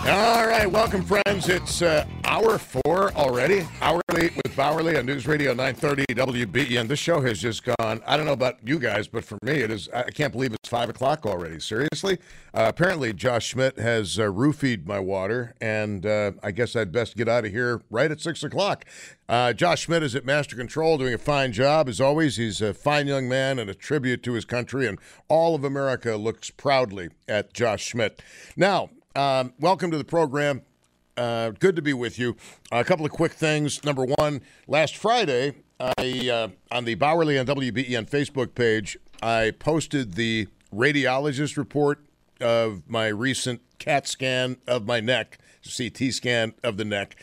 [0.00, 1.48] All right, welcome, friends.
[1.48, 3.64] It's uh, hour four already.
[3.80, 6.88] Hourly with Bauerle on News Radio 930 WBEN.
[6.88, 8.02] This show has just gone.
[8.04, 9.88] I don't know about you guys, but for me, it is.
[9.94, 11.60] I can't believe it's five o'clock already.
[11.60, 12.18] Seriously.
[12.52, 17.16] Uh, apparently, Josh Schmidt has uh, roofied my water, and uh, I guess I'd best
[17.16, 18.84] get out of here right at six o'clock.
[19.28, 21.88] Uh, Josh Schmidt is at Master Control doing a fine job.
[21.88, 25.54] As always, he's a fine young man and a tribute to his country, and all
[25.54, 28.20] of America looks proudly at Josh Schmidt.
[28.56, 30.62] Now, um, welcome to the program.
[31.16, 32.36] Uh, good to be with you.
[32.72, 33.84] Uh, a couple of quick things.
[33.84, 40.14] Number one, last Friday, I uh, on the Bauerle and WBEN Facebook page, I posted
[40.14, 42.00] the radiologist report
[42.40, 47.16] of my recent CAT scan of my neck, CT scan of the neck,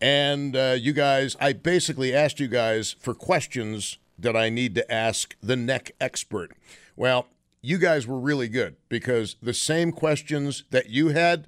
[0.00, 4.92] and uh, you guys, I basically asked you guys for questions that I need to
[4.92, 6.52] ask the neck expert.
[6.94, 7.28] Well,
[7.62, 11.46] you guys were really good because the same questions that you had,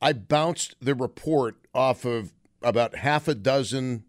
[0.00, 4.04] I bounced the report off of about half a dozen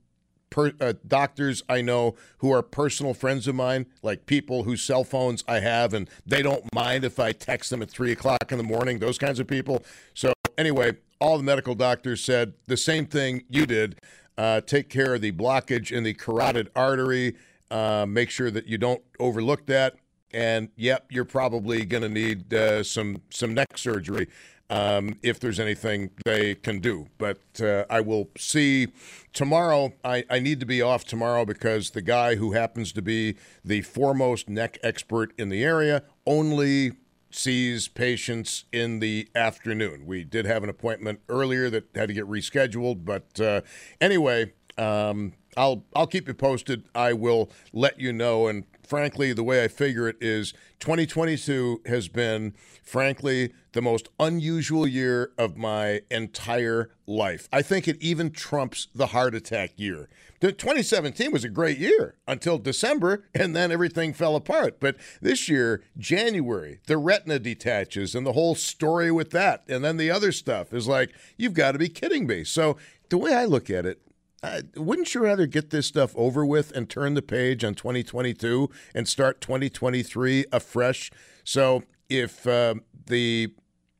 [0.49, 5.03] per, uh, doctors I know who are personal friends of mine, like people whose cell
[5.03, 8.58] phones I have, and they don't mind if I text them at three o'clock in
[8.58, 9.83] the morning, those kinds of people.
[10.14, 13.99] So, anyway, all the medical doctors said the same thing you did.
[14.38, 17.36] Uh, take care of the blockage in the carotid artery.
[17.69, 19.95] Uh, make sure that you don't overlook that
[20.34, 24.28] and yep, you're probably going to need uh, some some neck surgery
[24.70, 27.08] um, if there's anything they can do.
[27.17, 28.88] But uh, I will see
[29.34, 29.94] tomorrow.
[30.04, 33.81] I, I need to be off tomorrow because the guy who happens to be the
[33.81, 36.93] foremost neck expert in the area only
[37.30, 40.05] sees patients in the afternoon.
[40.05, 43.61] We did have an appointment earlier that had to get rescheduled, but uh,
[44.02, 44.54] anyway.
[44.76, 46.83] Um, I'll I'll keep you posted.
[46.95, 48.48] I will let you know.
[48.48, 54.88] And frankly, the way I figure it is 2022 has been, frankly, the most unusual
[54.88, 57.48] year of my entire life.
[57.52, 60.10] I think it even trumps the heart attack year.
[60.39, 64.80] The 2017 was a great year until December, and then everything fell apart.
[64.80, 69.98] But this year, January, the retina detaches and the whole story with that, and then
[69.98, 72.43] the other stuff is like, you've got to be kidding me.
[72.43, 72.77] So
[73.10, 74.02] the way I look at it,
[74.43, 78.70] uh, wouldn't you rather get this stuff over with and turn the page on 2022
[78.93, 81.09] and start 2023 afresh?
[81.45, 83.54] So if uh, the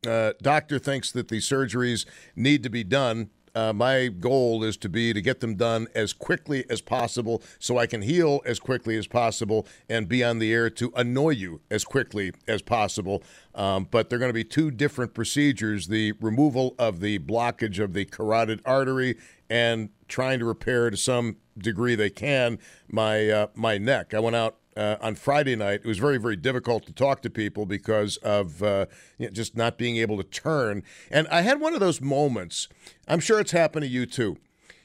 [0.06, 2.06] uh, doctor thinks that the surgeries
[2.36, 6.14] need to be done, uh, my goal is to be to get them done as
[6.14, 10.52] quickly as possible so I can heal as quickly as possible and be on the
[10.52, 13.24] air to annoy you as quickly as possible.
[13.54, 17.94] Um, but they're going to be two different procedures the removal of the blockage of
[17.94, 19.18] the carotid artery
[19.50, 24.14] and trying to repair to some degree they can my uh, my neck.
[24.14, 25.82] I went out uh, on Friday night.
[25.84, 28.86] It was very very difficult to talk to people because of uh,
[29.18, 30.84] you know, just not being able to turn.
[31.12, 32.68] And I had one of those moments.
[33.08, 34.38] I'm sure it's happened to you too.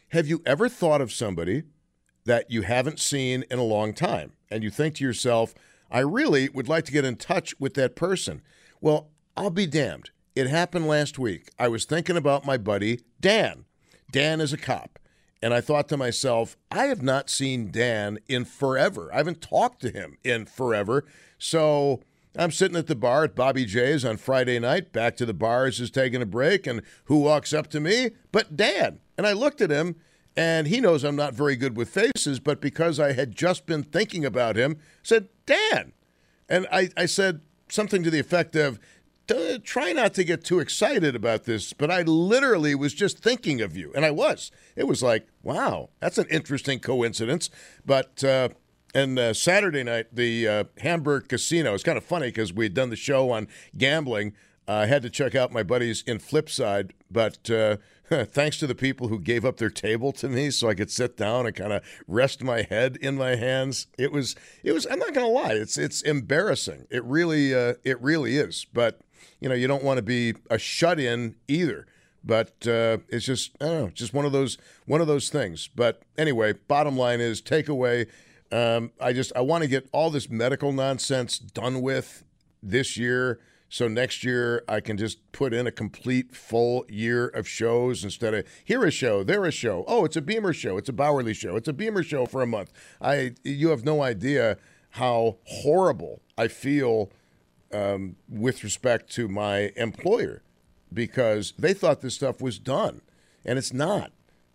[0.09, 1.65] Have you ever thought of somebody
[2.25, 5.55] that you haven't seen in a long time, and you think to yourself,
[5.91, 8.43] "I really would like to get in touch with that person"?
[8.81, 10.11] Well, I'll be damned.
[10.35, 11.51] It happened last week.
[11.59, 13.65] I was thinking about my buddy Dan.
[14.11, 14.98] Dan is a cop.
[15.41, 19.11] And I thought to myself, I have not seen Dan in forever.
[19.13, 21.05] I haven't talked to him in forever.
[21.39, 22.01] So
[22.37, 24.93] I'm sitting at the bar at Bobby J's on Friday night.
[24.93, 26.67] Back to the bars is taking a break.
[26.67, 28.11] And who walks up to me?
[28.33, 28.99] But Dan.
[29.17, 29.97] And I looked at him,
[30.37, 33.83] and he knows I'm not very good with faces, but because I had just been
[33.83, 35.93] thinking about him, said, Dan.
[36.49, 38.79] And I, I said something to the effect of,
[39.65, 43.77] try not to get too excited about this, but I literally was just thinking of
[43.77, 44.51] you, and I was.
[44.77, 47.51] It was like, wow, that's an interesting coincidence.
[47.85, 48.51] But uh,
[48.95, 51.75] and uh, Saturday night, the uh, Hamburg Casino.
[51.75, 54.35] It's kind of funny because we had done the show on gambling.
[54.67, 57.79] I had to check out my buddies in Flipside, but uh,
[58.27, 61.17] thanks to the people who gave up their table to me, so I could sit
[61.17, 63.87] down and kind of rest my head in my hands.
[63.99, 64.87] It was, it was.
[64.91, 65.53] I'm not going to lie.
[65.53, 66.87] It's, it's embarrassing.
[66.91, 68.67] It really, uh, it really is.
[68.73, 69.01] But
[69.41, 71.87] you know, you don't want to be a shut in either.
[72.25, 75.69] But uh, it's just, I don't know, just one of those one of those things.
[75.75, 78.09] But anyway, bottom line is takeaway.
[78.51, 82.25] Um, I just I want to get all this medical nonsense done with
[82.63, 83.39] this year
[83.69, 88.33] So next year I can just put in a complete full year of shows instead
[88.33, 89.85] of here a show, there a show.
[89.87, 92.47] Oh, it's a Beamer show, it's a Bauerle show, it's a Beamer show for a
[92.47, 92.73] month.
[93.01, 94.57] I you have no idea
[94.93, 97.11] how horrible I feel
[97.73, 100.43] um, with respect to my employer
[100.93, 103.03] because they thought this stuff was done
[103.45, 104.13] and it's not.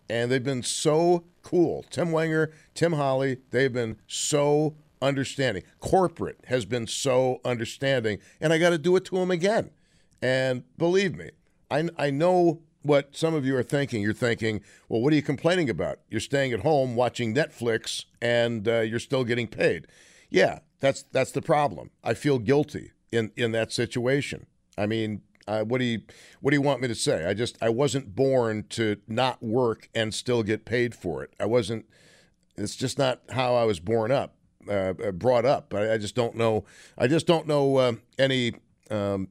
[0.10, 1.86] And they've been so cool.
[1.90, 5.64] Tim Wenger, Tim Holly, they've been so understanding.
[5.80, 9.72] Corporate has been so understanding, and I got to do it to them again.
[10.22, 11.32] And believe me,
[11.70, 14.02] I, I know what some of you are thinking.
[14.02, 16.00] You're thinking, well, what are you complaining about?
[16.10, 19.88] You're staying at home watching Netflix, and uh, you're still getting paid.
[20.30, 21.92] Yeah, that's that's the problem.
[22.04, 24.48] I feel guilty in in that situation.
[24.78, 26.02] I mean, uh, what do you
[26.42, 27.26] what do you want me to say?
[27.26, 31.34] I just I wasn't born to not work and still get paid for it.
[31.40, 31.86] I wasn't.
[32.58, 34.36] It's just not how I was born up,
[34.70, 35.74] uh, brought up.
[35.74, 36.66] I, I, just don't know.
[36.96, 38.54] I just don't know uh, any
[38.92, 39.30] um,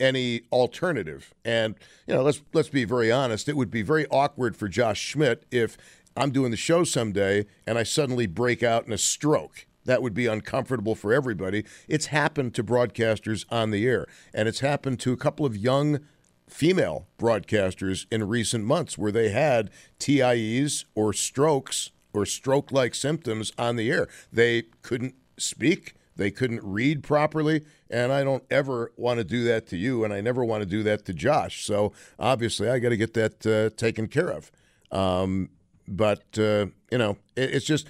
[0.00, 1.32] any alternative.
[1.44, 1.76] And
[2.06, 3.48] you know, let's let's be very honest.
[3.48, 5.76] It would be very awkward for Josh Schmidt if
[6.16, 10.14] I'm doing the show someday and I suddenly break out in a stroke that would
[10.14, 11.64] be uncomfortable for everybody.
[11.88, 16.00] It's happened to broadcasters on the air, and it's happened to a couple of young
[16.48, 23.52] female broadcasters in recent months where they had TIAs or strokes or stroke like symptoms
[23.58, 24.08] on the air.
[24.32, 29.66] They couldn't speak, they couldn't read properly, and I don't ever want to do that
[29.68, 31.64] to you, and I never want to do that to Josh.
[31.64, 34.50] So obviously, I got to get that uh, taken care of.
[34.90, 35.50] Um,
[35.88, 37.86] but, uh, you know, it, it's just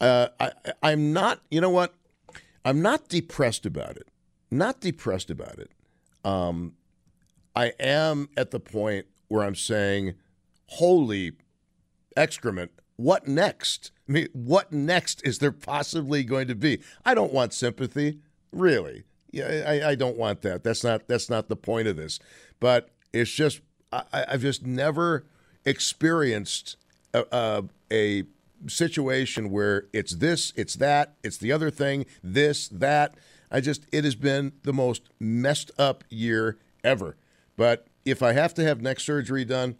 [0.00, 0.52] uh, I,
[0.82, 1.94] I'm not, you know what?
[2.64, 4.08] I'm not depressed about it.
[4.50, 5.70] Not depressed about it.
[6.24, 6.74] Um,
[7.54, 10.14] I am at the point where I'm saying,
[10.66, 11.32] holy
[12.16, 13.90] excrement, what next?
[14.08, 16.80] I mean, what next is there possibly going to be?
[17.04, 18.18] I don't want sympathy,
[18.52, 19.04] really.
[19.30, 20.64] Yeah, I, I don't want that.
[20.64, 22.18] That's not that's not the point of this.
[22.60, 23.60] But it's just
[23.92, 25.26] I, I've just never
[25.64, 26.76] experienced
[27.12, 28.24] a, a, a
[28.66, 33.14] situation where it's this, it's that, it's the other thing, this, that.
[33.50, 37.16] I just, it has been the most messed up year ever.
[37.56, 39.76] But if I have to have neck surgery done,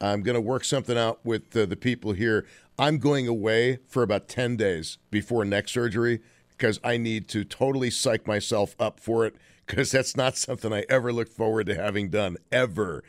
[0.00, 2.46] I'm going to work something out with the, people here.
[2.78, 7.90] I'm going away for about 10 days before neck surgery because I need to totally
[7.90, 9.36] psych myself up for it
[9.66, 13.02] because that's not something I ever look forward to having done ever.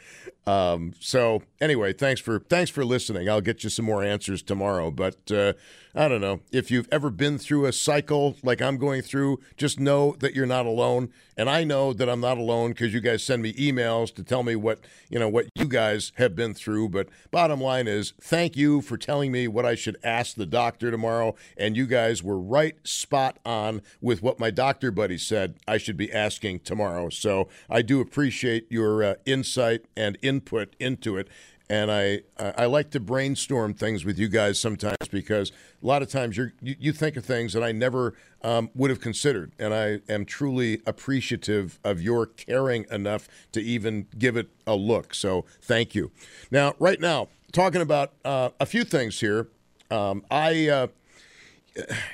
[0.48, 3.30] Um, so anyway, thanks for thanks for listening.
[3.30, 4.92] I'll get you some more answers tomorrow.
[4.92, 5.54] But uh,
[5.98, 9.40] I don't know if you've ever been through a cycle like I'm going through.
[9.56, 13.00] Just know that you're not alone, and I know that I'm not alone because you
[13.00, 16.54] guys send me emails to tell me what you know what you guys have been
[16.54, 16.90] through.
[16.90, 20.92] But bottom line is, thank you for telling me what I should ask the doctor
[20.92, 25.78] tomorrow, and you guys were right spot on with what my doctor buddy said I
[25.78, 27.08] should be asking tomorrow.
[27.08, 31.30] So I do appreciate your uh, insight and input into it.
[31.68, 35.52] And I, I like to brainstorm things with you guys sometimes because
[35.82, 38.14] a lot of times you you think of things that I never
[38.44, 44.06] um, would have considered, and I am truly appreciative of your caring enough to even
[44.18, 45.16] give it a look.
[45.16, 46.12] So thank you.
[46.52, 49.48] Now, right now, talking about uh, a few things here.
[49.90, 50.88] Um, I, uh,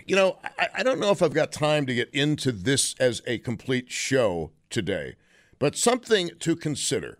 [0.05, 3.21] you know, I, I don't know if I've got time to get into this as
[3.25, 5.15] a complete show today,
[5.57, 7.17] but something to consider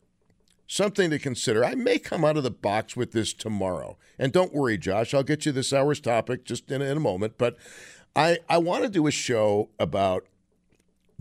[0.71, 1.65] something to consider.
[1.65, 3.98] I may come out of the box with this tomorrow.
[4.17, 7.38] And don't worry, Josh, I'll get you this hour's topic just in, in a moment.
[7.38, 7.57] But
[8.15, 10.27] I, I want to do a show about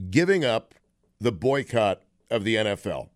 [0.08, 0.76] giving up
[1.20, 3.08] the boycott of the NFL.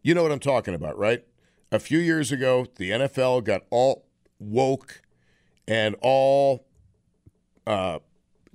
[0.00, 1.24] You know what I'm talking about, right?
[1.72, 4.06] A few years ago, the NFL got all
[4.38, 5.02] woke
[5.66, 6.66] and all
[7.66, 7.98] uh,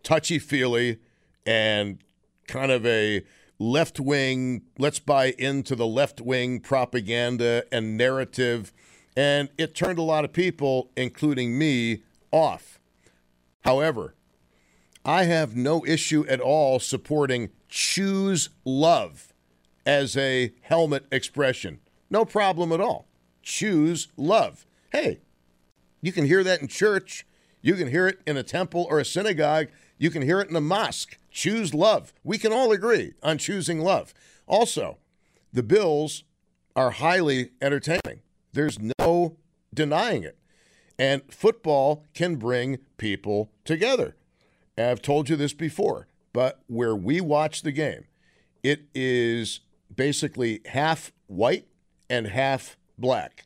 [0.04, 1.00] touchy feely
[1.46, 2.00] and
[2.48, 3.26] kind of a
[3.60, 8.74] left wing, let's buy into the left wing propaganda and narrative.
[9.16, 12.80] And it turned a lot of people, including me, off.
[13.62, 14.16] However,
[15.06, 19.34] I have no issue at all supporting choose love
[19.86, 21.80] as a helmet expression.
[22.10, 23.08] No problem at all.
[23.42, 24.66] Choose love.
[24.92, 25.20] Hey,
[26.02, 27.26] you can hear that in church.
[27.62, 29.68] You can hear it in a temple or a synagogue.
[29.98, 31.18] You can hear it in a mosque.
[31.32, 32.14] Choose love.
[32.24, 34.14] We can all agree on choosing love.
[34.48, 34.98] Also,
[35.54, 36.24] the Bills
[36.76, 38.22] are highly entertaining.
[38.54, 39.38] There's no
[39.74, 40.38] denying it.
[40.98, 44.16] And football can bring people together.
[44.78, 48.06] I've told you this before, but where we watch the game,
[48.64, 49.62] it is
[49.94, 51.68] basically half white
[52.10, 53.46] and half black.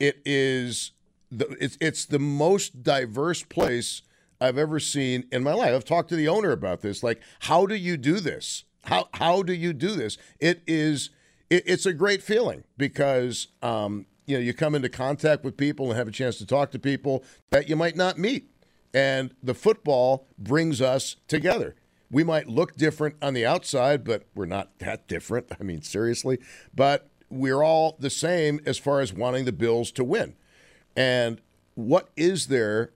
[0.00, 0.92] It is
[1.30, 4.02] the it's, it's the most diverse place
[4.40, 5.74] I've ever seen in my life.
[5.74, 7.02] I've talked to the owner about this.
[7.02, 8.64] Like, how do you do this?
[8.84, 10.18] How how do you do this?
[10.40, 11.10] It is
[11.50, 15.88] it, it's a great feeling because um, you know you come into contact with people
[15.88, 18.50] and have a chance to talk to people that you might not meet,
[18.92, 21.76] and the football brings us together.
[22.10, 25.46] We might look different on the outside, but we're not that different.
[25.60, 26.38] I mean, seriously,
[26.74, 30.36] but we're all the same as far as wanting the Bills to win.
[30.96, 31.40] And
[31.74, 32.92] what is there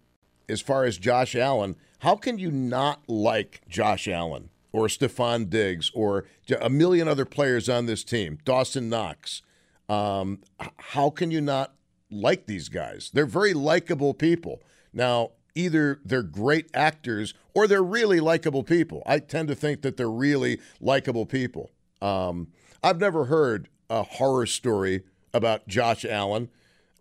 [0.49, 1.77] as far as Josh Allen?
[2.01, 4.51] How can you not like Josh Allen?
[4.73, 6.25] or Stefon Diggs or
[6.61, 9.43] a million other players on this team, Dawson Knox.
[9.89, 10.41] Um,
[10.77, 11.75] how can you not
[12.11, 13.11] like these guys?
[13.13, 14.63] They're very likable people.
[14.93, 19.03] Now, either they're great actors or they're really likable people.
[19.07, 21.71] I tend to think that they're really likable people.
[22.03, 22.49] Um,
[22.83, 25.03] I've never heard a horror story
[25.33, 26.51] about Josh Allen,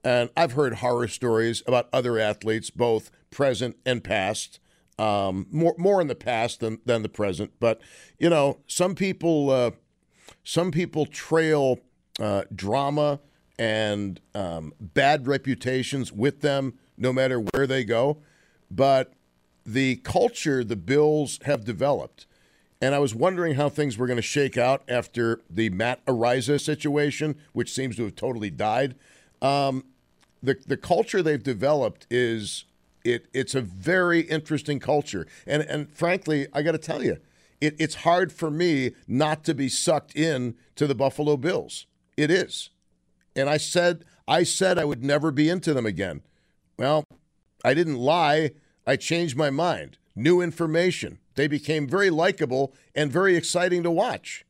[0.03, 4.59] and I've heard horror stories about other athletes, both present and past
[4.99, 7.51] um, more more in the past than than the present.
[7.59, 7.81] But
[8.17, 9.71] you know, some people uh,
[10.43, 11.79] some people trail
[12.19, 13.19] uh, drama
[13.59, 18.19] and um, bad reputations with them, no matter where they go.
[18.69, 19.13] But
[19.65, 22.25] the culture the Bills have developed,
[22.81, 26.59] and I was wondering how things were going to shake out after the Matt Araiza
[26.59, 28.95] situation, which seems to have totally died.
[29.43, 29.83] Um,
[30.41, 32.65] the the culture they've developed is
[33.11, 37.17] it it's a very interesting culture, and and frankly, I got to tell you,
[37.61, 41.85] it, it's hard for me not to be sucked in to the Buffalo Bills.
[42.15, 42.69] It is,
[43.35, 46.21] and I said I said I would never be into them again.
[46.77, 47.03] Well,
[47.63, 48.51] I didn't lie.
[48.85, 49.97] I changed my mind.
[50.15, 51.19] New information.
[51.35, 54.45] They became very likable and very exciting to watch.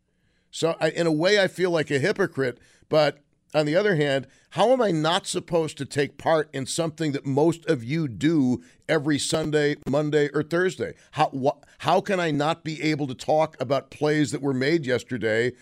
[0.49, 2.57] So, I, in a way, I feel like a hypocrite,
[2.89, 3.19] but
[3.53, 7.25] on the other hand, how am I not supposed to take part in something that
[7.25, 10.93] most of you do every Sunday, Monday, or Thursday?
[11.11, 14.85] How wh- how can I not be able to talk about plays that were made
[14.85, 15.53] yesterday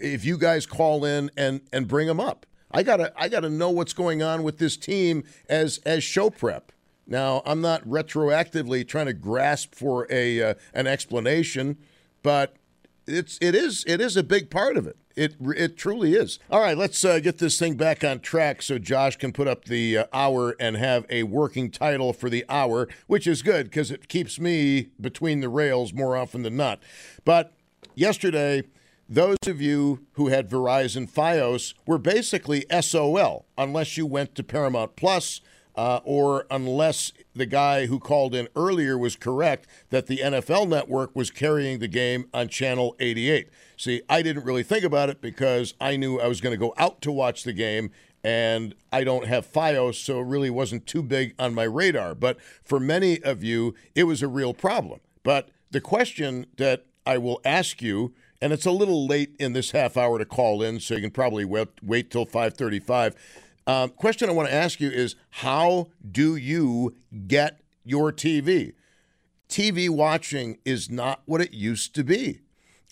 [0.00, 2.46] if you guys call in and and bring them up?
[2.70, 6.72] I gotta I gotta know what's going on with this team as as show prep.
[7.06, 11.78] Now I'm not retroactively trying to grasp for a uh, an explanation,
[12.22, 12.56] but
[13.06, 14.96] it's it is it is a big part of it.
[15.20, 16.38] It it truly is.
[16.50, 19.66] All right, let's uh, get this thing back on track so Josh can put up
[19.66, 23.90] the uh, hour and have a working title for the hour, which is good because
[23.90, 26.80] it keeps me between the rails more often than not.
[27.26, 27.52] But
[27.94, 28.62] yesterday,
[29.10, 34.96] those of you who had Verizon FiOS were basically SOL unless you went to Paramount
[34.96, 35.42] Plus
[35.76, 41.14] uh, or unless the guy who called in earlier was correct that the NFL network
[41.14, 43.48] was carrying the game on channel 88.
[43.80, 46.74] See, I didn't really think about it because I knew I was going to go
[46.76, 51.02] out to watch the game and I don't have Fios, so it really wasn't too
[51.02, 52.14] big on my radar.
[52.14, 55.00] But for many of you, it was a real problem.
[55.22, 59.70] But the question that I will ask you, and it's a little late in this
[59.70, 63.16] half hour to call in, so you can probably wait, wait till 535
[63.66, 66.96] um, question I want to ask you is how do you
[67.26, 68.74] get your TV?
[69.48, 72.40] TV watching is not what it used to be.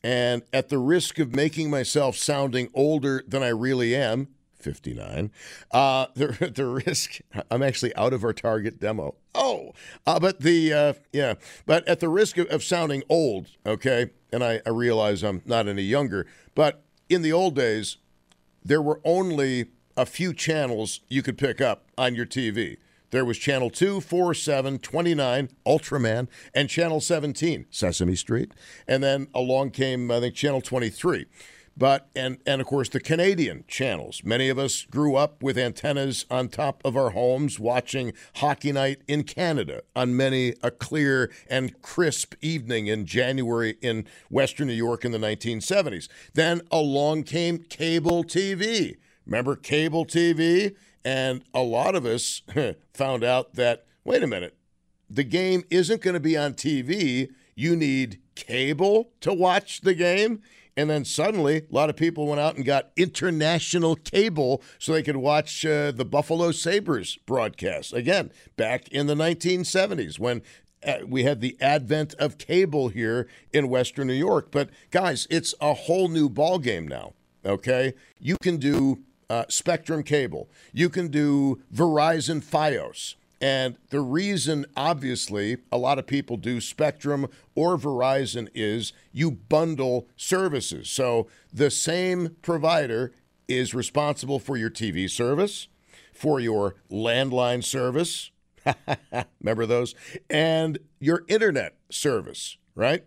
[0.03, 4.29] And at the risk of making myself sounding older than I really am,
[4.61, 5.31] 59,
[5.71, 9.15] uh, the, the risk, I'm actually out of our target demo.
[9.35, 9.73] Oh,
[10.07, 11.35] uh, but the, uh, yeah,
[11.67, 15.69] but at the risk of, of sounding old, okay, and I, I realize I'm not
[15.69, 17.97] any younger, but in the old days,
[18.65, 22.77] there were only a few channels you could pick up on your TV.
[23.11, 28.53] There was channel 2, 4, 7, 29, Ultraman, and channel 17, Sesame Street.
[28.87, 31.27] And then along came, I think, channel 23.
[31.77, 34.23] But, and, and of course, the Canadian channels.
[34.25, 39.03] Many of us grew up with antennas on top of our homes watching Hockey Night
[39.07, 45.05] in Canada on many a clear and crisp evening in January in Western New York
[45.05, 46.09] in the 1970s.
[46.35, 48.97] Then along came cable TV
[49.29, 50.75] Remember cable TV?
[51.05, 52.43] And a lot of us
[52.95, 54.57] found out that, wait a minute,
[55.09, 57.29] the game isn't going to be on TV.
[57.55, 60.43] You need cable to watch the game.
[60.77, 65.03] And then suddenly, a lot of people went out and got international cable so they
[65.03, 67.93] could watch uh, the Buffalo Sabres broadcast.
[67.93, 70.41] Again, back in the 1970s when
[70.87, 74.53] uh, we had the advent of cable here in Western New York.
[74.53, 77.15] But guys, it's a whole new ball game now.
[77.45, 80.49] Okay, you can do uh, Spectrum Cable.
[80.73, 83.15] You can do Verizon Fios.
[83.41, 90.09] And the reason, obviously, a lot of people do Spectrum or Verizon is you bundle
[90.17, 90.91] services.
[90.91, 93.13] So the same provider
[93.47, 95.69] is responsible for your TV service,
[96.13, 98.31] for your landline service.
[99.41, 99.95] Remember those?
[100.29, 103.05] And your internet service, right?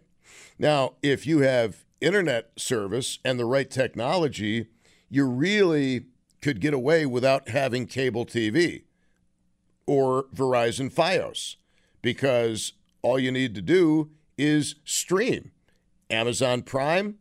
[0.57, 4.67] Now, if you have internet service and the right technology,
[5.11, 6.05] you really
[6.41, 8.83] could get away without having cable TV
[9.85, 11.57] or Verizon Fios
[12.01, 15.51] because all you need to do is stream.
[16.09, 17.17] Amazon Prime,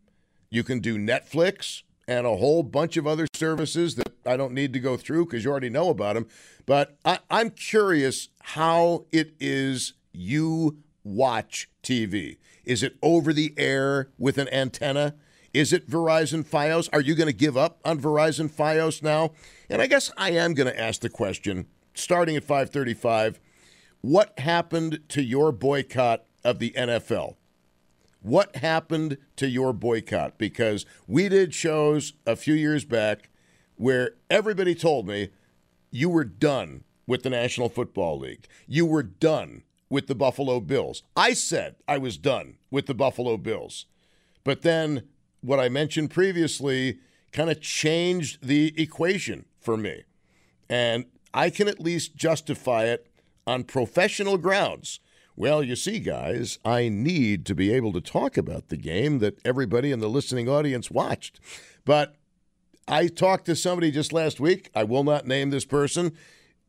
[0.50, 4.72] you can do Netflix and a whole bunch of other services that I don't need
[4.72, 6.28] to go through because you already know about them.
[6.66, 12.38] But I, I'm curious how it is you watch TV.
[12.64, 15.16] Is it over the air with an antenna?
[15.52, 16.88] Is it Verizon Fios?
[16.92, 19.32] Are you going to give up on Verizon Fios now?
[19.68, 23.40] And I guess I am going to ask the question starting at 535
[24.02, 27.36] what happened to your boycott of the NFL?
[28.22, 30.38] What happened to your boycott?
[30.38, 33.28] Because we did shows a few years back
[33.76, 35.30] where everybody told me
[35.90, 38.46] you were done with the National Football League.
[38.66, 41.02] You were done with the Buffalo Bills.
[41.16, 43.86] I said I was done with the Buffalo Bills.
[44.44, 45.02] But then
[45.40, 46.98] what I mentioned previously
[47.32, 50.04] kind of changed the equation for me.
[50.68, 53.06] And I can at least justify it
[53.46, 55.00] on professional grounds.
[55.36, 59.38] Well, you see, guys, I need to be able to talk about the game that
[59.44, 61.40] everybody in the listening audience watched.
[61.84, 62.16] But
[62.86, 64.70] I talked to somebody just last week.
[64.74, 66.12] I will not name this person,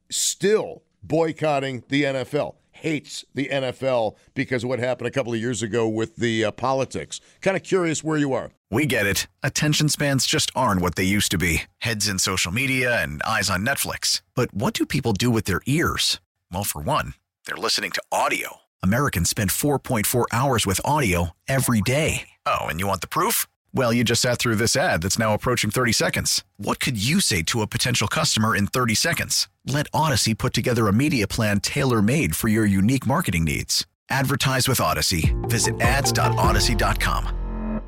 [0.09, 5.61] still boycotting the NFL hates the NFL because of what happened a couple of years
[5.61, 7.21] ago with the uh, politics.
[7.41, 8.51] Kind of curious where you are.
[8.69, 9.27] We get it.
[9.43, 13.49] Attention spans just aren't what they used to be heads in social media and eyes
[13.49, 14.21] on Netflix.
[14.33, 16.19] But what do people do with their ears?
[16.51, 17.13] Well, for one,
[17.45, 18.57] they're listening to audio.
[18.81, 22.29] Americans spend 4.4 hours with audio every day.
[22.45, 23.45] Oh, and you want the proof?
[23.73, 26.43] Well, you just sat through this ad that's now approaching 30 seconds.
[26.57, 29.47] What could you say to a potential customer in 30 seconds?
[29.65, 33.87] Let Odyssey put together a media plan tailor made for your unique marketing needs.
[34.09, 35.33] Advertise with Odyssey.
[35.43, 37.81] Visit ads.odyssey.com.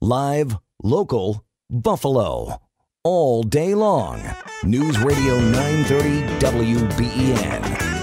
[0.00, 2.60] Live, local, Buffalo.
[3.02, 4.22] All day long.
[4.62, 7.93] News Radio 930 WBEN.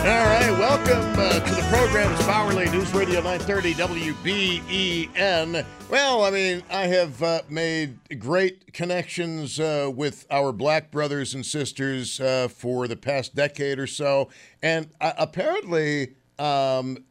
[0.00, 2.10] All right, welcome uh, to the program.
[2.14, 5.66] It's Bauerle News Radio 930 WBEN.
[5.90, 11.44] Well, I mean, I have uh, made great connections uh, with our black brothers and
[11.44, 14.30] sisters uh, for the past decade or so,
[14.62, 17.04] and uh, apparently, um,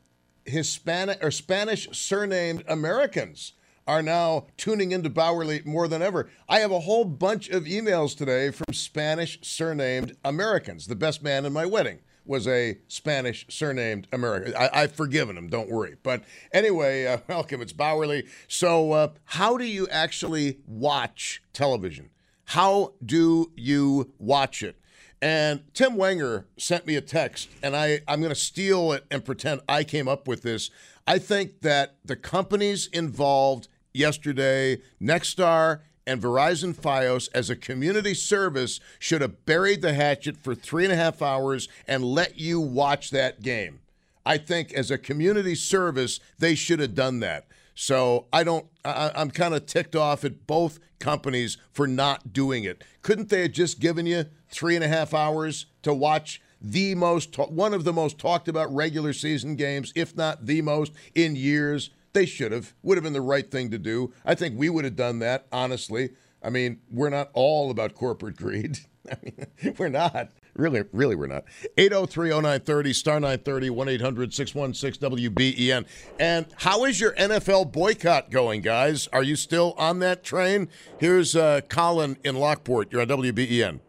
[0.45, 3.53] Hispanic or Spanish surnamed Americans
[3.85, 6.27] are now tuning into Bauerle more than ever.
[6.49, 10.87] I have a whole bunch of emails today from Spanish surnamed Americans.
[10.87, 11.99] The best man in my wedding
[12.29, 14.55] was a Spanish surnamed American.
[14.55, 15.95] I, have forgiven him, don't worry.
[16.03, 17.59] But anyway, uh, welcome.
[17.59, 18.25] It's Bauerle.
[18.47, 22.11] So, uh, how do you actually watch television?
[22.45, 24.79] How do you watch it?
[25.21, 29.25] And Tim Wenger sent me a text, and I, I'm going to steal it and
[29.25, 30.69] pretend I came up with this.
[31.07, 38.79] I think that the companies involved yesterday, Nexstar and Verizon Fios as a community service
[38.97, 43.11] should have buried the hatchet for three and a half hours and let you watch
[43.11, 43.79] that game.
[44.25, 47.45] I think as a community service, they should have done that.
[47.75, 48.65] So I don't.
[48.83, 52.83] I, am kind of ticked off at both companies for not doing it.
[53.03, 57.37] Couldn't they have just given you three and a half hours to watch the most,
[57.37, 61.91] one of the most talked about regular season games, if not the most in years?
[62.13, 62.73] They should have.
[62.83, 64.13] Would have been the right thing to do.
[64.25, 66.11] I think we would have done that, honestly.
[66.43, 68.79] I mean, we're not all about corporate greed.
[69.11, 70.31] I mean, we're not.
[70.55, 71.45] Really, really, we're not.
[71.77, 75.85] 803 0930, star 930, 1 800 616 WBEN.
[76.19, 79.07] And how is your NFL boycott going, guys?
[79.13, 80.69] Are you still on that train?
[80.99, 82.91] Here's uh, Colin in Lockport.
[82.91, 83.79] You're on WBEN.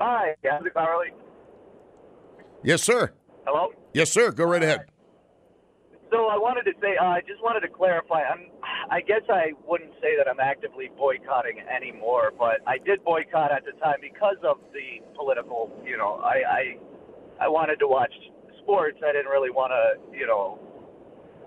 [0.00, 0.72] Hi, how's it,
[2.64, 3.12] Yes, sir.
[3.46, 3.72] Hello?
[3.94, 4.32] Yes, sir.
[4.32, 4.86] Go right ahead.
[6.10, 8.24] So I wanted to say, uh, I just wanted to clarify.
[8.24, 8.48] I'm,
[8.90, 13.64] I guess I wouldn't say that I'm actively boycotting anymore, but I did boycott at
[13.68, 15.68] the time because of the political.
[15.84, 16.78] You know, I
[17.40, 18.12] I, I wanted to watch
[18.64, 18.96] sports.
[19.04, 20.58] I didn't really want to, you know,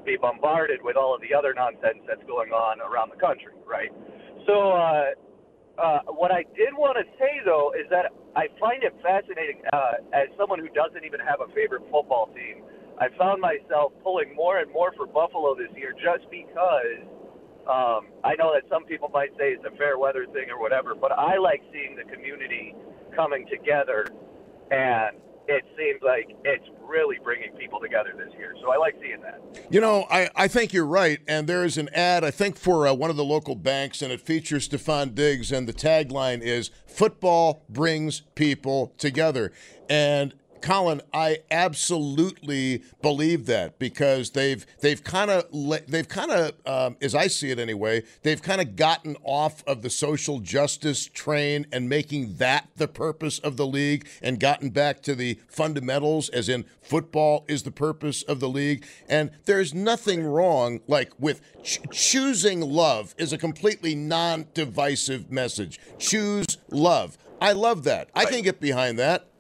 [0.06, 3.89] be bombarded with all of the other nonsense that's going on around the country, right?
[4.45, 5.17] So, uh,
[5.82, 10.06] uh, what I did want to say though is that I find it fascinating uh,
[10.13, 12.62] as someone who doesn't even have a favorite football team
[13.01, 17.01] I found myself pulling more and more for Buffalo this year just because
[17.67, 20.93] um, I know that some people might say it's a fair weather thing or whatever,
[20.93, 22.75] but I like seeing the community
[23.15, 24.05] coming together,
[24.69, 28.53] and it seems like it's really bringing people together this year.
[28.61, 29.41] So I like seeing that.
[29.71, 31.19] You know, I, I think you're right.
[31.27, 34.21] And there's an ad, I think, for uh, one of the local banks, and it
[34.21, 39.51] features Stefon Diggs, and the tagline is Football brings people together.
[39.89, 45.45] And Colin, I absolutely believe that because they've they've kind of
[45.88, 49.82] they've kind of um, as I see it anyway, they've kind of gotten off of
[49.82, 55.02] the social justice train and making that the purpose of the league and gotten back
[55.04, 60.24] to the fundamentals as in football is the purpose of the league and there's nothing
[60.24, 65.80] wrong like with ch- choosing love is a completely non-divisive message.
[65.97, 67.17] Choose love.
[67.39, 68.10] I love that.
[68.13, 69.30] I can get behind that.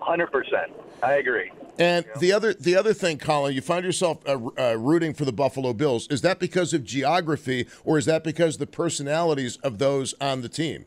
[0.00, 0.72] Hundred percent.
[1.02, 1.50] I agree.
[1.78, 2.18] And yeah.
[2.18, 5.72] the other the other thing, Colin, you find yourself uh, uh, rooting for the Buffalo
[5.72, 6.08] Bills.
[6.08, 10.42] Is that because of geography, or is that because of the personalities of those on
[10.42, 10.86] the team?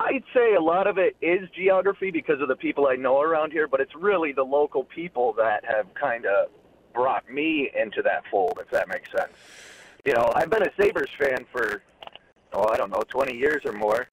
[0.00, 3.50] I'd say a lot of it is geography because of the people I know around
[3.50, 6.50] here, but it's really the local people that have kind of
[6.94, 9.32] brought me into that fold, if that makes sense.
[10.04, 11.82] You know, I've been a Sabres fan for,
[12.52, 14.08] oh, I don't know, 20 years or more,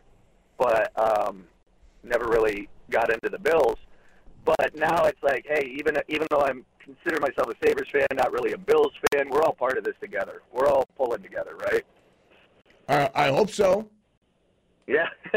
[0.57, 1.45] but um,
[2.03, 3.77] never really got into the Bills.
[4.43, 8.31] But now it's like, hey, even even though I'm consider myself a Sabres fan, not
[8.31, 10.43] really a Bills fan, we're all part of this together.
[10.53, 11.83] We're all pulling together, right?
[12.87, 13.89] Uh, I hope so.
[14.85, 15.07] Yeah.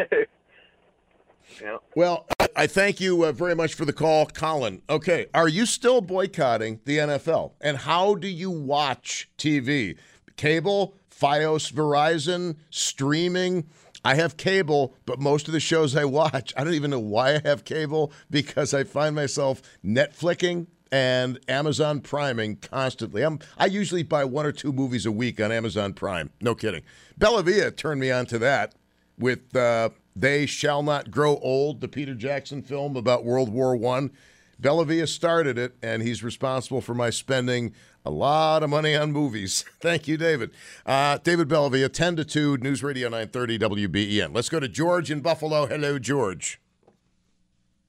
[1.63, 1.79] yeah.
[1.95, 4.83] Well, I thank you uh, very much for the call, Colin.
[4.91, 7.53] Okay, are you still boycotting the NFL?
[7.61, 9.97] And how do you watch TV?
[10.37, 13.69] Cable, Fios, Verizon, streaming?
[14.09, 17.35] I have cable, but most of the shows I watch, I don't even know why
[17.35, 23.23] I have cable because I find myself Netflixing and Amazon Priming constantly.
[23.23, 26.31] I'm I usually buy one or two movies a week on Amazon Prime.
[26.41, 26.85] No kidding.
[27.21, 28.75] Bellavia turned me on to that
[29.19, 34.11] with uh, "They Shall Not Grow Old," the Peter Jackson film about World War One.
[34.59, 37.75] Bellavia started it, and he's responsible for my spending
[38.09, 39.67] a lot of money on movies.
[39.81, 40.51] Thank you, David.
[40.87, 44.35] Uh, David Bellavia, 10 to 2, News Radio 930 WBEN.
[44.35, 45.67] Let's go to George in Buffalo.
[45.67, 46.59] Hello, George.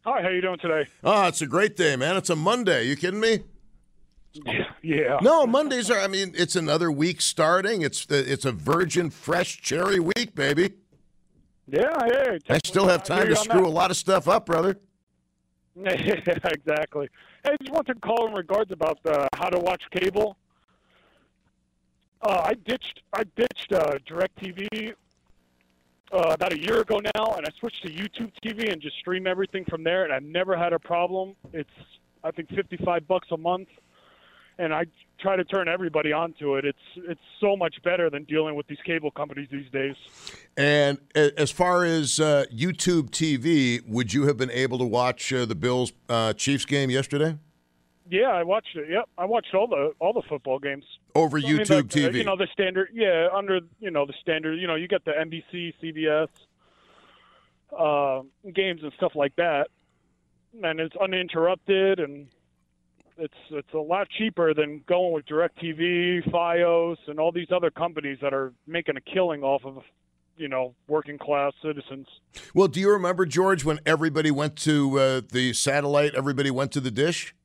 [0.03, 0.89] Hi, how you doing today?
[1.05, 2.17] Oh, it's a great day, man.
[2.17, 2.84] It's a Monday.
[2.88, 3.39] You kidding me?
[4.82, 5.19] Yeah.
[5.21, 5.99] No, Mondays are.
[5.99, 7.82] I mean, it's another week starting.
[7.82, 10.73] It's it's a virgin, fresh cherry week, baby.
[11.67, 12.38] Yeah, yeah.
[12.47, 13.67] I still have time to screw that.
[13.67, 14.79] a lot of stuff up, brother.
[15.75, 15.91] Yeah.
[15.93, 17.10] exactly.
[17.49, 20.38] I just want to call in regards about uh, how to watch cable.
[22.21, 24.93] Uh, I ditched I ditched uh, Directv
[26.12, 29.25] uh, about a year ago now, and I switched to YouTube TV and just stream
[29.25, 30.03] everything from there.
[30.03, 31.35] And I've never had a problem.
[31.51, 31.69] It's
[32.23, 33.69] I think fifty five bucks a month
[34.60, 34.86] and I
[35.19, 36.65] try to turn everybody onto it.
[36.65, 39.95] It's it's so much better than dealing with these cable companies these days.
[40.56, 45.45] And as far as uh, YouTube TV, would you have been able to watch uh,
[45.45, 47.38] the Bills uh, Chiefs game yesterday?
[48.10, 48.89] Yeah, I watched it.
[48.89, 50.84] Yep, I watched all the all the football games
[51.15, 52.13] over YouTube mean, TV.
[52.15, 54.56] you know the standard, yeah, under you know the standard.
[54.60, 56.28] You know, you get the NBC, CBS
[57.78, 59.67] uh, games and stuff like that,
[60.62, 62.28] and it's uninterrupted and
[63.19, 68.17] it's it's a lot cheaper than going with DirecTV, FiOS, and all these other companies
[68.21, 69.84] that are making a killing off of
[70.38, 72.08] you know working class citizens.
[72.53, 76.15] Well, do you remember George when everybody went to uh, the satellite?
[76.15, 77.36] Everybody went to the dish.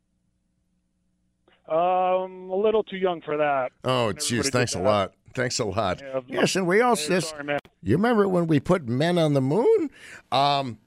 [1.69, 3.73] Um, a little too young for that.
[3.85, 5.15] Oh, jeez, thanks a lot.
[5.35, 6.01] Thanks a lot.
[6.01, 7.15] Yeah, yes, and we also.
[7.15, 9.91] Hey, sorry, you remember when we put men on the moon?
[10.31, 10.79] Um,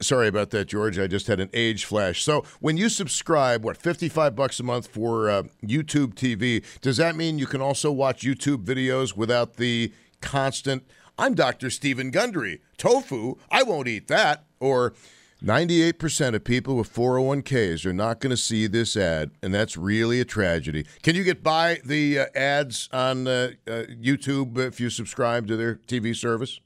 [0.00, 0.98] Sorry about that, George.
[0.98, 2.22] I just had an age flash.
[2.22, 6.62] So, when you subscribe, what fifty-five bucks a month for uh, YouTube TV?
[6.82, 10.84] Does that mean you can also watch YouTube videos without the constant?
[11.18, 11.70] I'm Dr.
[11.70, 12.60] Steven Gundry.
[12.76, 14.44] Tofu, I won't eat that.
[14.60, 14.92] Or
[15.42, 20.20] 98% of people with 401ks are not going to see this ad, and that's really
[20.20, 20.86] a tragedy.
[21.02, 25.56] Can you get by the uh, ads on uh, uh YouTube if you subscribe to
[25.56, 26.60] their TV service?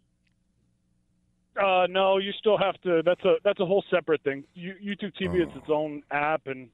[1.57, 3.03] Uh, no, you still have to.
[3.05, 4.45] That's a that's a whole separate thing.
[4.55, 5.51] You, YouTube TV oh.
[5.51, 6.69] is its own app and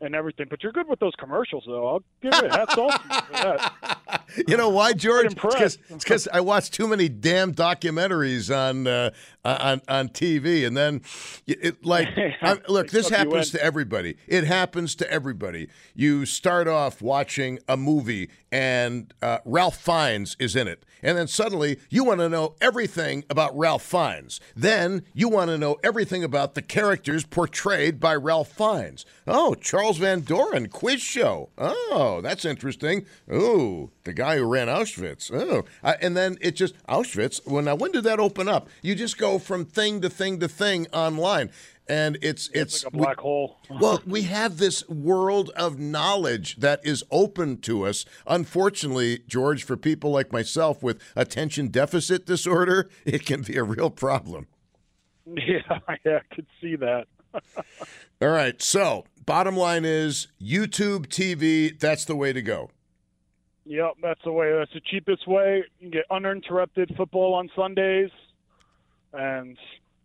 [0.00, 0.46] and everything.
[0.50, 1.86] But you're good with those commercials, though.
[1.86, 3.97] I'll give it hats off to you for that.
[4.46, 5.34] You know why, George?
[5.34, 9.10] It's because I watch too many damn documentaries on uh,
[9.44, 11.00] on on TV, and then
[11.46, 12.08] it like
[12.68, 12.90] look.
[12.90, 14.16] This happens to everybody.
[14.26, 15.68] It happens to everybody.
[15.94, 21.26] You start off watching a movie, and uh, Ralph Fiennes is in it, and then
[21.26, 24.40] suddenly you want to know everything about Ralph Fiennes.
[24.54, 29.04] Then you want to know everything about the characters portrayed by Ralph Fiennes.
[29.26, 31.50] Oh, Charles Van Doren quiz show.
[31.58, 33.06] Oh, that's interesting.
[33.30, 35.32] Oh, the guy who ran Auschwitz.
[35.32, 37.40] Oh, uh, and then it just Auschwitz.
[37.46, 38.68] Well, now when did that open up?
[38.82, 41.50] You just go from thing to thing to thing online
[41.88, 43.56] and it's it's, it's like a black we, hole.
[43.80, 48.04] well, we have this world of knowledge that is open to us.
[48.26, 53.90] Unfortunately, George, for people like myself with attention deficit disorder, it can be a real
[53.90, 54.46] problem.
[55.26, 55.96] Yeah, I
[56.34, 57.06] could see that.
[58.20, 58.60] All right.
[58.62, 62.70] So, bottom line is YouTube TV, that's the way to go.
[63.68, 64.50] Yep, that's the way.
[64.50, 65.62] That's the cheapest way.
[65.78, 68.10] You can get uninterrupted football on Sundays,
[69.12, 69.58] and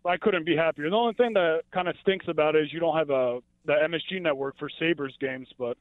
[0.06, 0.90] I couldn't be happier.
[0.90, 3.72] The only thing that kind of stinks about it is you don't have a the
[3.72, 5.78] MSG network for Sabres games, but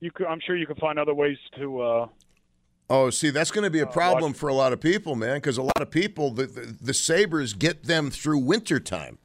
[0.00, 1.82] you could, I'm sure you can find other ways to.
[1.82, 2.08] Uh,
[2.88, 5.36] oh, see, that's going to be a uh, problem for a lot of people, man,
[5.36, 9.18] because a lot of people, the, the, the Sabres get them through wintertime.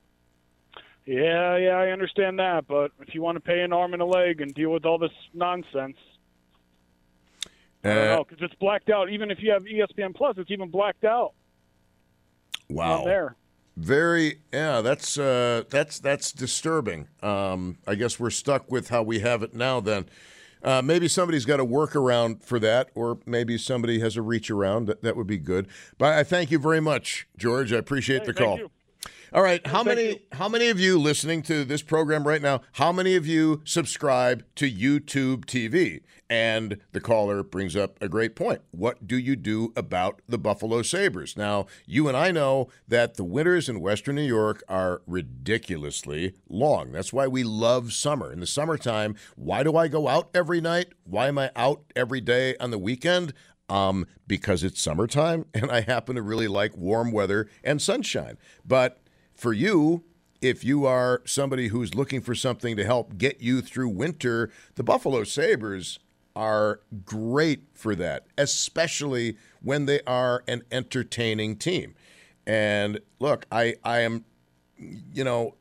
[1.06, 4.06] Yeah, yeah, I understand that, but if you want to pay an arm and a
[4.06, 5.96] leg and deal with all this nonsense,
[7.88, 9.10] Uh, know because it's blacked out.
[9.10, 11.34] Even if you have ESPN Plus, it's even blacked out.
[12.70, 13.04] wow.
[13.04, 13.36] there.
[13.76, 14.82] Very, yeah.
[14.82, 17.08] That's uh, that's that's disturbing.
[17.22, 19.80] Um, I guess we're stuck with how we have it now.
[19.80, 20.08] Then
[20.64, 24.88] uh, maybe somebody's got a workaround for that, or maybe somebody has a reach around.
[24.88, 25.68] That that would be good.
[26.00, 27.72] But I thank you very much, George.
[27.72, 28.58] I appreciate Hey, the thank call.
[28.58, 28.72] you.
[29.34, 30.20] All right, how thank many you.
[30.32, 32.62] how many of you listening to this program right now?
[32.74, 36.02] How many of you subscribe to YouTube TV?
[36.30, 38.62] And the caller brings up a great point.
[38.72, 41.36] What do you do about the Buffalo Sabres?
[41.36, 46.94] Now, you and I know that the winters in Western New York are ridiculously long.
[46.94, 48.32] That's why we love summer.
[48.32, 50.94] In the summertime, why do I go out every night?
[51.04, 53.34] Why am I out every day on the weekend?
[53.70, 58.38] Um, because it's summertime and I happen to really like warm weather and sunshine.
[58.66, 59.02] But
[59.38, 60.04] for you,
[60.42, 64.84] if you are somebody who's looking for something to help get you through winter, the
[64.84, 66.00] Buffalo Sabres
[66.36, 71.96] are great for that, especially when they are an entertaining team.
[72.46, 74.26] And look, I, I am,
[74.78, 75.56] you know,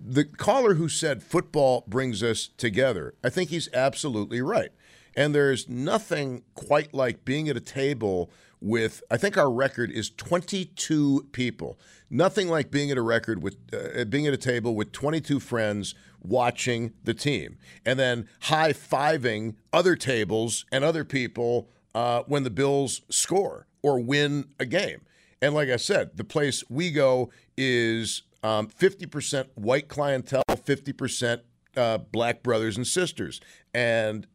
[0.00, 4.70] the caller who said football brings us together, I think he's absolutely right.
[5.16, 8.30] And there's nothing quite like being at a table
[8.64, 11.78] with, I think our record is 22 people.
[12.08, 15.94] Nothing like being at a record with, uh, being at a table with 22 friends
[16.22, 22.50] watching the team and then high fiving other tables and other people uh, when the
[22.50, 25.02] Bills score or win a game.
[25.42, 31.40] And like I said, the place we go is um, 50% white clientele, 50%
[31.76, 33.42] uh, black brothers and sisters.
[33.74, 34.26] And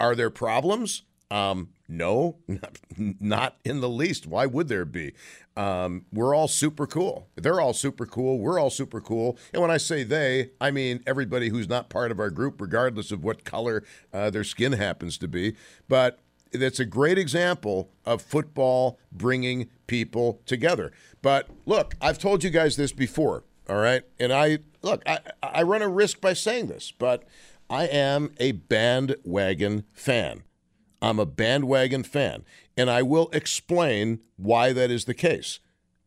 [0.00, 1.02] are there problems?
[1.34, 4.24] Um, no, not, not in the least.
[4.24, 5.14] Why would there be?
[5.56, 7.26] Um, we're all super cool.
[7.34, 8.38] They're all super cool.
[8.38, 9.36] We're all super cool.
[9.52, 13.10] And when I say they, I mean everybody who's not part of our group, regardless
[13.10, 15.56] of what color uh, their skin happens to be.
[15.88, 16.20] But
[16.52, 20.92] that's a great example of football bringing people together.
[21.20, 24.04] But look, I've told you guys this before, all right?
[24.20, 27.24] And I look, I, I run a risk by saying this, but
[27.68, 30.44] I am a bandwagon fan.
[31.04, 32.44] I'm a bandwagon fan,
[32.78, 35.60] and I will explain why that is the case.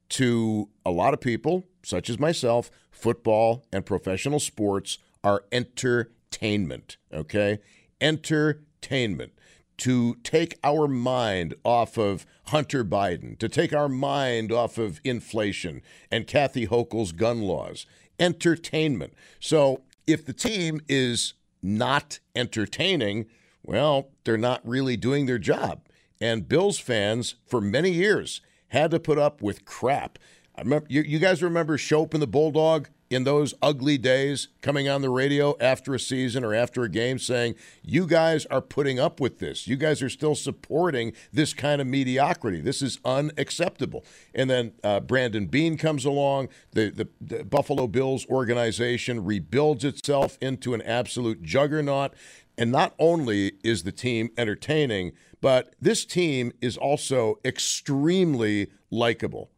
[0.10, 7.60] To a lot of people, such as myself, football and professional sports are entertainment, okay?
[8.02, 9.34] Entertainment.
[9.78, 15.84] To take our mind off of Hunter Biden, to take our mind off of inflation
[16.10, 17.86] and Kathy Hochul's gun laws.
[18.20, 19.14] Entertainment.
[19.40, 23.28] So if the team is not entertaining,
[23.68, 25.82] well, they're not really doing their job.
[26.20, 30.18] And Bills fans, for many years, had to put up with crap.
[30.56, 34.90] I remember you, you guys remember Schopp and the Bulldog in those ugly days coming
[34.90, 39.00] on the radio after a season or after a game saying, You guys are putting
[39.00, 39.68] up with this.
[39.68, 42.60] You guys are still supporting this kind of mediocrity.
[42.60, 44.04] This is unacceptable.
[44.34, 46.50] And then uh, Brandon Beane comes along.
[46.72, 52.14] The, the, the Buffalo Bills organization rebuilds itself into an absolute juggernaut.
[52.58, 59.52] And not only is the team entertaining, but this team is also extremely likable.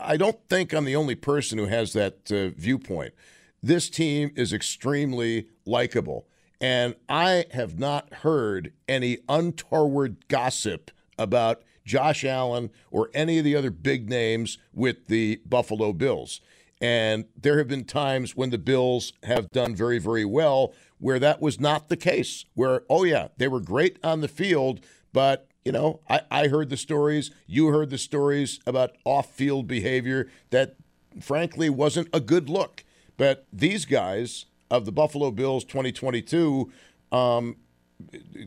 [0.00, 3.14] I don't think I'm the only person who has that uh, viewpoint.
[3.60, 6.28] This team is extremely likable.
[6.60, 13.56] And I have not heard any untoward gossip about Josh Allen or any of the
[13.56, 16.40] other big names with the Buffalo Bills.
[16.80, 21.40] And there have been times when the Bills have done very, very well where that
[21.40, 24.80] was not the case, where, oh, yeah, they were great on the field,
[25.12, 29.66] but you know, I, I heard the stories, you heard the stories about off field
[29.66, 30.76] behavior that
[31.20, 32.84] frankly wasn't a good look.
[33.18, 36.72] But these guys of the Buffalo Bills 2022,
[37.12, 37.56] um,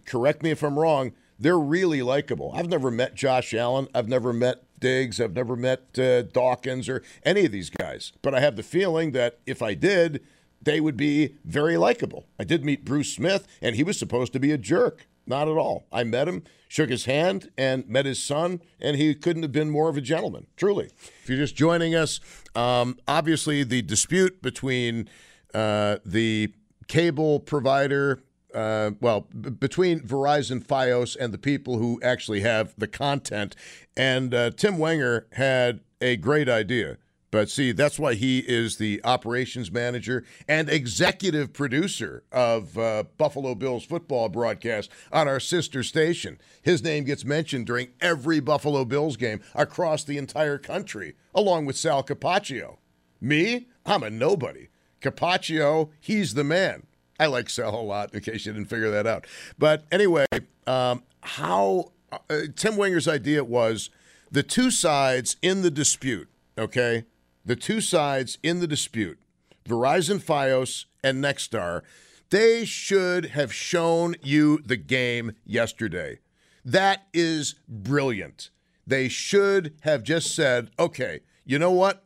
[0.05, 2.51] correct me if I'm wrong, they're really likable.
[2.55, 3.87] I've never met Josh Allen.
[3.93, 5.21] I've never met Diggs.
[5.21, 8.13] I've never met uh, Dawkins or any of these guys.
[8.21, 10.23] But I have the feeling that if I did,
[10.61, 12.27] they would be very likable.
[12.39, 15.07] I did meet Bruce Smith, and he was supposed to be a jerk.
[15.27, 15.85] Not at all.
[15.91, 19.69] I met him, shook his hand, and met his son, and he couldn't have been
[19.69, 20.89] more of a gentleman, truly.
[21.23, 22.19] If you're just joining us,
[22.55, 25.07] um, obviously the dispute between
[25.53, 26.53] uh, the
[26.87, 32.87] cable provider, uh, well, b- between Verizon Fios and the people who actually have the
[32.87, 33.55] content.
[33.95, 36.97] And uh, Tim Wenger had a great idea.
[37.31, 43.55] But see, that's why he is the operations manager and executive producer of uh, Buffalo
[43.55, 46.39] Bills football broadcast on our sister station.
[46.61, 51.77] His name gets mentioned during every Buffalo Bills game across the entire country, along with
[51.77, 52.77] Sal Capaccio.
[53.21, 54.67] Me, I'm a nobody.
[55.01, 56.85] Capaccio, he's the man.
[57.17, 59.25] I like Sal a lot, in case you didn't figure that out.
[59.57, 60.25] But anyway,
[60.67, 63.89] um, how uh, Tim Wenger's idea was
[64.29, 67.05] the two sides in the dispute, okay?
[67.45, 69.19] The two sides in the dispute,
[69.65, 71.81] Verizon Fios and Nexstar,
[72.29, 76.19] they should have shown you the game yesterday.
[76.63, 78.49] That is brilliant.
[78.85, 82.03] They should have just said, okay, you know what?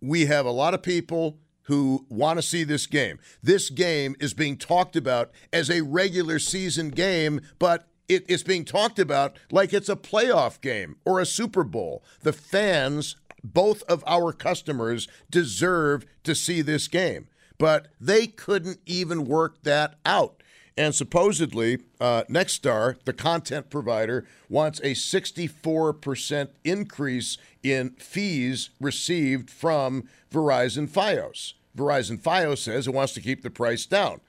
[0.00, 3.18] We have a lot of people who want to see this game.
[3.42, 8.64] This game is being talked about as a regular season game, but it, it's being
[8.64, 12.02] talked about like it's a playoff game or a Super Bowl.
[12.22, 17.28] The fans both of our customers deserve to see this game.
[17.58, 20.42] But they couldn't even work that out.
[20.76, 30.08] And supposedly, uh, Nexstar, the content provider, wants a 64% increase in fees received from
[30.32, 31.52] Verizon Fios.
[31.76, 34.20] Verizon Fios says it wants to keep the price down.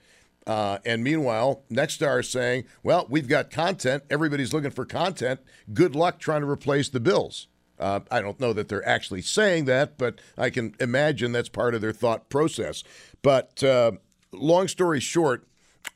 [0.46, 4.04] Uh, and meanwhile, Nexstar is saying, well, we've got content.
[4.10, 5.40] Everybody's looking for content.
[5.72, 7.48] Good luck trying to replace the bills.
[7.78, 11.74] Uh, I don't know that they're actually saying that, but I can imagine that's part
[11.74, 12.84] of their thought process.
[13.22, 13.92] But uh,
[14.32, 15.46] long story short,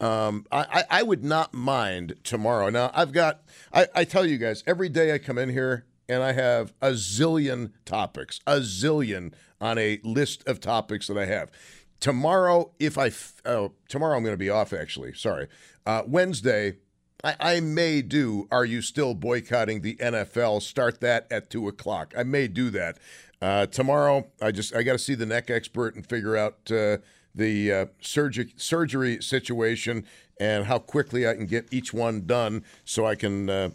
[0.00, 2.68] um, I, I, would not mind tomorrow.
[2.70, 6.22] Now, I've got, I, I tell you guys, every day I come in here and
[6.22, 11.50] I have a zillion topics, a zillion on a list of topics that I have.
[12.00, 13.10] Tomorrow, if I,
[13.44, 15.48] oh, tomorrow I'm going to be off actually, sorry.
[15.84, 16.76] Uh, Wednesday,
[17.24, 20.62] I, I, may do Are You Still Boycotting the NFL?
[20.62, 22.14] Start that at 2 o'clock.
[22.16, 22.98] I may do that.
[23.42, 26.98] Uh, tomorrow, I just I got to see the neck expert and figure out uh,
[27.34, 30.04] the uh, surgery surgery situation
[30.40, 33.70] and how quickly I can get each one done so I can, uh,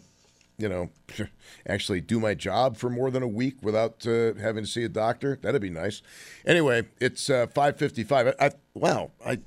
[0.56, 0.90] you know,
[1.66, 4.88] actually do my job for more than a week without uh, having to see a
[4.88, 5.38] doctor.
[5.42, 6.00] That'd be nice.
[6.46, 8.26] Anyway, it's 5:55.
[8.26, 9.38] Uh, I, I, wow, I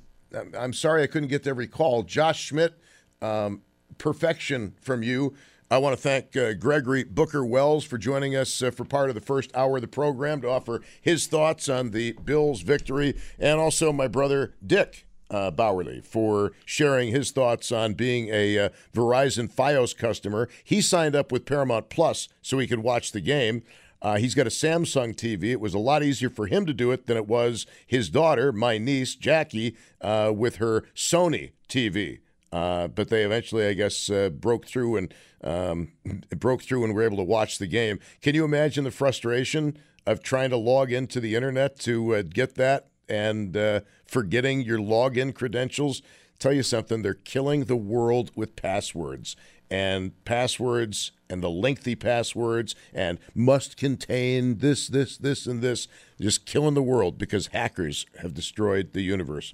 [0.56, 2.04] I'm sorry I couldn't get to every call.
[2.04, 2.74] Josh Schmidt.
[3.20, 3.62] Um,
[3.96, 5.34] perfection from you.
[5.70, 9.14] I want to thank uh, Gregory Booker Wells for joining us uh, for part of
[9.14, 13.60] the first hour of the program to offer his thoughts on the Bills' victory, and
[13.60, 19.52] also my brother Dick uh, Bauerle for sharing his thoughts on being a uh, Verizon
[19.52, 20.48] Fios customer.
[20.64, 23.62] He signed up with Paramount Plus so he could watch the game.
[24.00, 25.50] Uh, he's got a Samsung TV.
[25.50, 28.52] It was a lot easier for him to do it than it was his daughter,
[28.52, 32.20] my niece Jackie, uh, with her Sony TV.
[32.52, 35.92] Uh, but they eventually, I guess, uh, broke through and um,
[36.30, 38.00] broke through and were able to watch the game.
[38.22, 42.54] Can you imagine the frustration of trying to log into the internet to uh, get
[42.54, 46.02] that and uh, forgetting your login credentials?
[46.38, 49.36] Tell you something, they're killing the world with passwords
[49.70, 55.88] and passwords and the lengthy passwords and must contain this, this, this, and this,
[56.20, 59.52] just killing the world because hackers have destroyed the universe.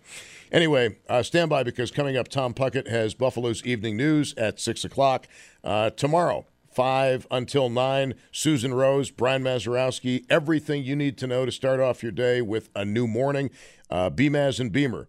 [0.52, 4.84] Anyway, uh, stand by because coming up, Tom Puckett has Buffalo's evening news at 6
[4.84, 5.26] o'clock.
[5.62, 11.52] Uh, tomorrow, 5 until 9, Susan Rose, Brian Mazurowski, everything you need to know to
[11.52, 13.50] start off your day with a new morning.
[13.90, 15.08] Uh, BMAZ and Beamer.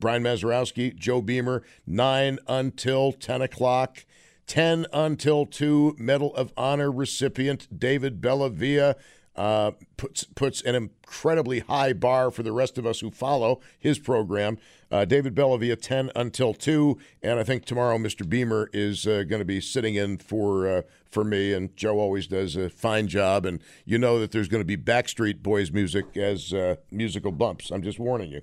[0.00, 4.04] Brian Mazurowski, Joe Beamer, 9 until 10 o'clock.
[4.46, 8.96] 10 until 2, Medal of Honor recipient David Bellavia
[9.36, 13.98] uh, puts, puts an incredibly high bar for the rest of us who follow his
[13.98, 14.58] program.
[14.90, 16.98] Uh, David Bellavia, 10 until 2.
[17.22, 18.28] And I think tomorrow Mr.
[18.28, 21.52] Beamer is uh, going to be sitting in for, uh, for me.
[21.52, 23.46] And Joe always does a fine job.
[23.46, 27.70] And you know that there's going to be Backstreet Boys music as uh, musical bumps.
[27.70, 28.42] I'm just warning you.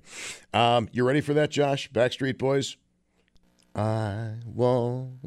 [0.58, 1.92] Um, you ready for that, Josh?
[1.92, 2.78] Backstreet Boys?
[3.76, 5.20] I want.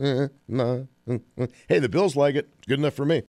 [1.68, 2.48] Hey, the Bills like it.
[2.66, 3.22] Good enough for me.